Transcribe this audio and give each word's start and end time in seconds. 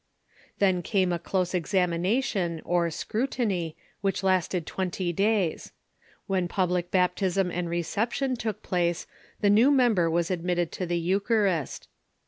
Then 0.57 0.81
came 0.81 1.13
a 1.13 1.19
close 1.19 1.53
examination, 1.53 2.59
or" 2.65 2.89
scrutiny," 2.89 3.77
which 4.01 4.23
lasted 4.23 4.65
twenty 4.65 5.13
days. 5.13 5.73
When 6.25 6.47
public 6.47 6.89
baptism 6.89 7.51
and 7.51 7.69
reception 7.69 8.35
took 8.35 8.63
place 8.63 9.05
the 9.41 9.49
new 9.51 9.69
member 9.69 10.09
was 10.09 10.31
admitted 10.31 10.71
to 10.71 10.87
the 10.87 10.97
Eucharist. 10.97 11.87